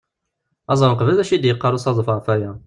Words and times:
Ad 0.71 0.77
ẓren 0.79 0.97
qbel 0.97 1.17
d 1.17 1.19
acu 1.23 1.33
i 1.33 1.37
d-yeqqar 1.39 1.75
usaḍuf 1.77 2.09
ɣef 2.11 2.25
waya. 2.29 2.51